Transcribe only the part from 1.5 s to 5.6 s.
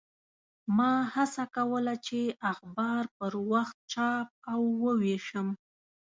کوله چې اخبار پر وخت چاپ او ووېشم.